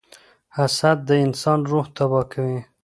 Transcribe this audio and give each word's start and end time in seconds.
•حسد 0.57 0.97
د 1.09 1.11
انسان 1.25 1.59
روح 1.71 1.85
تباه 1.95 2.25
کوي. 2.33 2.59